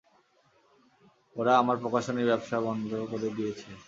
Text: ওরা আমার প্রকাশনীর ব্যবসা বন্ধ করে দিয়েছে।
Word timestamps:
ওরা 1.35 1.53
আমার 1.57 1.77
প্রকাশনীর 1.83 2.29
ব্যবসা 2.31 2.57
বন্ধ 2.67 2.89
করে 3.11 3.29
দিয়েছে। 3.37 3.69